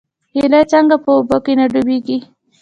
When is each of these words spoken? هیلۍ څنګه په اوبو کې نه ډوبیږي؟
هیلۍ 0.35 0.63
څنګه 0.71 0.95
په 1.03 1.09
اوبو 1.17 1.37
کې 1.45 1.53
نه 1.59 1.65
ډوبیږي؟ 1.73 2.17